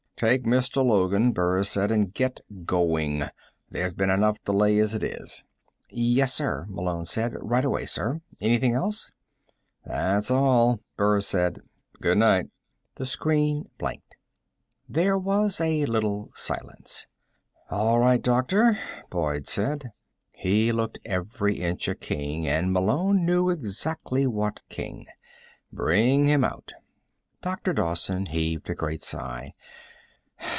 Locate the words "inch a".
21.55-21.95